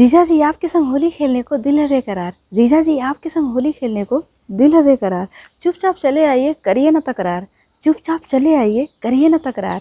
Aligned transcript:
जीजा 0.00 0.24
जी 0.24 0.40
आपके 0.40 0.68
संग 0.68 0.86
होली 0.86 1.10
खेलने 1.10 1.42
को 1.42 1.56
दिल 1.56 1.78
है 1.78 1.88
बेकरार। 1.88 2.32
जीजा 2.54 2.80
जी 2.82 2.98
आपके 2.98 3.28
संग 3.28 3.52
होली 3.52 3.72
खेलने 3.72 4.04
को 4.04 4.22
दिल 4.50 4.74
है 4.74 4.82
बेकरार। 4.82 5.26
चुपचाप 5.60 5.94
चले 5.94 6.24
आइए, 6.24 6.54
करिए 6.64 6.90
ना 6.90 7.00
तकरार। 7.00 7.46
चुपचाप 7.82 8.20
चले 8.20 8.54
आइए, 8.54 8.88
करिए 9.02 9.28
ना 9.28 9.38
तकरार। 9.38 9.80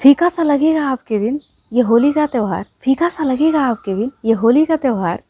फीका 0.00 0.28
सा 0.28 0.42
लगेगा 0.42 0.84
आपके 0.86 1.18
दिन 1.18 1.40
ये 1.72 1.82
होली 1.82 2.12
का 2.12 2.26
त्यौहार। 2.26 2.66
फीका 2.80 3.08
सा 3.08 3.24
लगेगा 3.24 3.60
आपके 3.60 3.94
दिन 3.94 4.10
ये 4.24 4.32
होली 4.32 4.64
का 4.64 4.76
त्यौहार। 4.76 5.22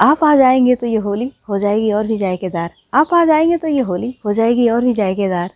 आप 0.00 0.24
आ 0.24 0.36
जाएँगे 0.36 0.74
तो 0.74 0.86
ये 0.86 0.98
होली 0.98 1.32
हो 1.48 1.58
जाएगी 1.58 1.92
और 1.92 2.06
भी 2.06 2.18
जायकेदार। 2.18 2.70
आप 2.94 3.14
आ 3.14 3.24
जाएँगे 3.24 3.56
तो 3.56 3.68
ये 3.68 3.80
होली 3.80 4.14
हो 4.24 4.32
जाएगी 4.32 4.68
और 4.68 4.84
भी 4.84 4.92
जायकेदार। 4.92 5.50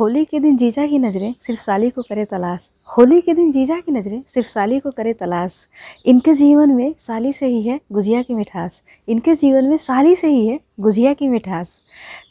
होली 0.00 0.24
के 0.24 0.40
दिन 0.40 0.56
जीजा 0.56 0.86
की 0.86 0.98
नज़रें 0.98 1.34
सिर्फ़ 1.40 1.60
साली 1.60 1.90
को 1.90 2.02
करे 2.02 2.24
तलाश। 2.24 2.68
होली 2.98 3.20
के 3.20 3.34
दिन 3.34 3.52
जीजा 3.52 3.80
की 3.80 3.92
नज़रें 3.92 4.22
सिर्फ़ 4.28 4.48
साली 4.48 4.80
को 4.80 4.90
करे 4.90 5.12
तलाश। 5.12 5.52
इनके 6.06 6.34
जीवन 6.34 6.70
में 6.70 6.94
साली 6.98 7.32
से 7.32 7.46
ही 7.46 7.62
है 7.62 7.80
गुजिया 7.92 8.22
की 8.22 8.34
मिठास। 8.34 8.82
इनके 9.08 9.34
जीवन 9.34 9.64
में 9.64 9.76
साली 9.76 10.16
से 10.16 10.26
ही 10.26 10.46
है 10.46 10.60
गुजिया 10.80 11.12
की 11.12 11.28
मिठास। 11.28 11.80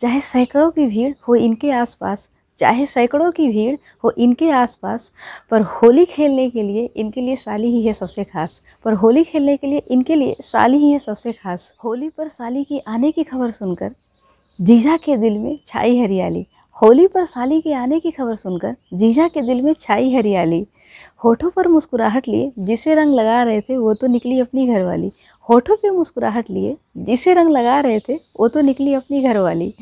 चाहे 0.01 0.21
सैकड़ों 0.21 0.71
की 0.71 0.85
भीड़ 0.85 1.13
हो 1.27 1.35
इनके 1.35 1.71
आसपास, 1.71 2.29
चाहे 2.57 2.85
सैकड़ों 2.85 3.31
की 3.31 3.47
भीड़ 3.47 3.75
हो 4.03 4.11
इनके 4.17 4.49
आसपास, 4.49 5.11
पर 5.51 5.61
होली 5.61 6.05
खेलने 6.05 6.49
के 6.49 6.63
लिए 6.63 6.89
इनके 6.95 7.21
लिए 7.21 7.35
साली 7.35 7.67
ही 7.67 7.87
है 7.87 7.93
सबसे 7.93 8.23
खास। 8.23 8.61
पर 8.83 8.93
होली 8.93 9.23
खेलने 9.23 9.57
के 9.57 9.67
लिए 9.67 9.81
इनके 9.91 10.15
लिए 10.15 10.35
साली 10.41 10.77
ही 10.77 10.91
है 10.91 10.99
सबसे 10.99 11.31
खास। 11.31 11.73
होली 11.83 12.09
पर 12.09 12.27
साली 12.27 12.63
की 12.63 12.79
आने 12.79 13.11
की 13.11 13.23
खबर 13.23 13.51
सुनकर 13.51 13.95
जीजा 14.61 14.97
के 14.97 15.17
दिल 15.17 15.33
में 15.33 15.59
छाई 15.67 15.99
हरियाली। 15.99 16.47
होली 16.81 17.07
पर 17.07 17.25
साली 17.25 17.61
के 17.61 17.73
आने 17.73 17.99
की 17.99 18.11
खबर 18.11 18.35
सुनकर 18.35 18.75
जीजा 18.93 19.27
के 19.27 19.41
दिल 19.41 19.61
में 19.61 19.73
छाई 19.73 20.15
हरियाली। 20.15 20.67
होठों 21.23 21.49
पर 21.49 21.67
मुस्कुराहट 21.67 22.27
लिए, 22.27 22.51
जिसे 22.59 22.95
रंग 22.95 23.15
लगा 23.15 23.43
रहे 23.43 23.61
थे, 23.61 23.77
वो 23.77 23.93
तो 23.93 24.07
निकली 24.07 24.39
अपनी 24.39 24.67
घरवाली। 24.67 25.11
होठों 25.49 25.75
पे 25.75 25.89
मुस्कुराहट 25.89 26.49
लिए, 26.49 26.77
जिसे 26.97 27.33
रंग 27.33 27.49
लगा 27.49 27.79
रहे 27.79 27.99
थे, 27.99 28.13
वो 28.13 28.47
तो 28.47 28.61
निकली 28.61 28.93
अपनी 28.93 29.23
घरवाली। 29.23 29.73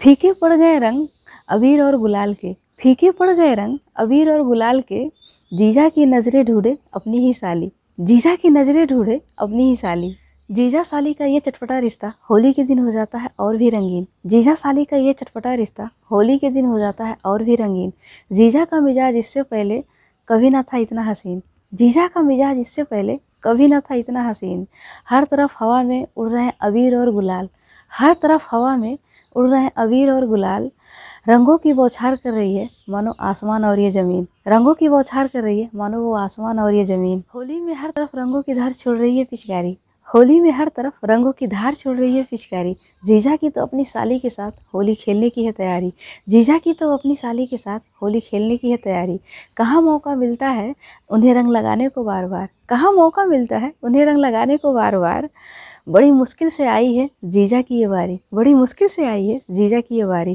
फीके 0.00 0.32
पड़ 0.32 0.52
गए 0.52 0.78
रंग 0.78 1.06
अबीर 1.48 1.82
और 1.82 1.96
गुलाल 1.96 2.34
के। 2.34 2.56
फीके 2.78 3.10
पड़ 3.10 3.30
गए 3.30 3.54
रंग 3.54 3.78
अबीर 3.96 4.30
और 4.30 4.42
गुलाल 4.42 4.80
के। 4.80 5.04
जीजा 5.54 5.88
की 5.88 6.06
नज़रें 6.06 6.44
ढूंढे 6.44 6.78
अपनी 6.94 7.18
ही 7.18 7.34
साली। 7.34 7.72
जीजा 8.00 8.34
की 8.34 8.50
नज़रें 8.50 8.86
ढूंढे 8.86 9.20
अपनी 9.38 9.68
ही 9.68 9.76
साली। 9.76 10.16
जीजा 10.50 10.82
साली 10.82 11.12
का 11.14 11.24
ये 11.24 11.38
चटपटा 11.40 11.78
रिश्ता 11.78 12.12
होली 12.30 12.52
के 12.52 12.62
दिन 12.64 12.78
हो 12.78 12.90
जाता 12.90 13.18
है 13.18 13.28
और 13.40 13.56
भी 13.56 13.68
रंगीन। 13.70 14.06
जीजा 14.26 14.54
साली 14.54 14.84
का 14.84 14.96
ये 14.96 15.12
चटपटा 15.12 15.54
रिश्ता 15.54 15.88
होली 16.10 16.36
के 16.38 16.50
दिन 16.50 16.64
हो 16.64 16.78
जाता 16.78 17.04
है 17.04 17.16
और 17.24 17.42
भी 17.42 17.54
रंगीन। 17.54 17.92
जीजा 18.30 18.64
का 18.64 18.80
मिजाज 18.80 19.16
इससे 19.16 19.42
पहले 19.42 19.82
कभी 20.28 20.50
ना 20.50 20.62
था 20.62 20.78
इतना 20.78 21.02
हसीन। 21.02 21.42
जीजा 21.72 22.06
का 22.08 22.22
मिजाज 22.22 22.58
इससे 22.58 22.82
पहले 22.82 23.18
कभी 23.44 23.66
ना 23.68 23.80
था 23.80 23.94
इतना 23.94 24.28
हसीन। 24.28 24.66
हर 25.08 25.24
तरफ़ 25.24 25.56
हवा 25.58 25.82
में 25.82 26.06
उड़ 26.16 26.28
रहे 26.30 26.44
हैं 26.44 26.52
अबीर 26.60 26.96
और 26.96 27.10
गुलाल। 27.12 27.48
हर 27.92 28.12
तरफ़ 28.12 28.46
हवा 28.50 28.76
में 28.76 28.96
उड़ 29.36 29.48
रहे 29.48 29.62
हैं 29.62 29.72
अबीर 29.76 30.10
और 30.10 30.26
गुलाल। 30.26 30.70
रंगों 31.28 31.56
की 31.58 31.72
बौछार 31.72 32.16
कर 32.16 32.32
रही 32.32 32.54
है, 32.56 32.68
मानो 32.88 33.14
आसमान 33.20 33.64
और 33.64 33.80
ये 33.80 33.90
ज़मीन। 33.90 34.26
रंगों 34.48 34.74
की 34.74 34.88
बौछार 34.88 35.28
कर 35.28 35.42
रही 35.42 35.60
है, 35.60 35.68
मानो 35.74 36.02
वो 36.02 36.14
आसमान 36.14 36.58
और 36.58 36.74
ये 36.74 36.84
ज़मीन। 36.84 37.22
होली 37.34 37.60
में 37.60 37.74
हर 37.74 37.90
तरफ़ 37.90 38.16
रंगों 38.16 38.42
की 38.42 38.54
धार 38.54 38.72
छोड़ 38.72 38.96
रही 38.98 39.18
है 39.18 39.24
पिचकारी। 39.24 39.76
होली 40.08 40.38
में 40.40 40.50
हर 40.50 40.68
तरफ़ 40.68 41.06
रंगों 41.06 41.32
की 41.32 41.46
धार 41.46 41.74
छोड़ 41.74 41.96
रही 41.98 42.16
है 42.16 42.22
पिचकारी 42.22 42.74
जीजा 43.04 43.34
की 43.36 43.48
तो 43.50 43.62
अपनी 43.62 43.84
साली 43.84 44.18
के 44.18 44.30
साथ 44.30 44.50
होली 44.74 44.94
खेलने 44.94 45.30
की 45.30 45.44
है 45.44 45.52
तैयारी। 45.52 45.92
जीजा 46.28 46.58
की 46.58 46.72
तो 46.72 46.92
अपनी 46.96 47.16
साली 47.16 47.46
के 47.46 47.56
साथ 47.56 47.80
होली 48.02 48.20
खेलने 48.20 48.56
की 48.56 48.70
है 48.70 48.76
तैयारी। 48.76 49.18
कहाँ 49.56 49.82
मौका 49.82 50.14
मिलता 50.14 50.48
है 50.48 50.74
उन्हें 51.10 51.34
रंग 51.34 51.50
लगाने 51.52 51.88
को 51.88 52.04
बार 52.04 52.26
बार 52.28 52.48
कहाँ 52.68 52.92
मौका 52.92 53.24
मिलता 53.26 53.58
है 53.58 53.72
उन्हें 53.82 54.04
रंग 54.06 54.18
लगाने 54.18 54.56
को 54.56 54.72
बार 54.74 54.98
बार 54.98 55.28
बड़ी 55.88 56.10
मुश्किल 56.10 56.48
से 56.50 56.66
आई 56.66 56.94
है 56.94 57.08
जीजा 57.24 57.60
की 57.62 57.80
ये 57.80 57.86
बारी। 57.88 58.18
बड़ी 58.34 58.54
मुश्किल 58.54 58.88
से 58.88 59.06
आई 59.06 59.26
है 59.26 59.40
जीजा 59.50 59.80
की 59.80 59.96
ये 59.96 60.04
बारी। 60.04 60.24